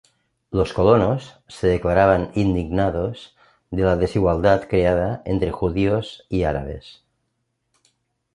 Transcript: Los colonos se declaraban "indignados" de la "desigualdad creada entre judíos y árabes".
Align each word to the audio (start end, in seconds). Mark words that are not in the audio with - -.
Los 0.49 0.73
colonos 0.73 1.39
se 1.47 1.67
declaraban 1.67 2.31
"indignados" 2.33 3.35
de 3.69 3.83
la 3.83 3.97
"desigualdad 3.97 4.67
creada 4.67 5.21
entre 5.25 5.51
judíos 5.51 6.25
y 6.27 6.41
árabes". 6.41 7.03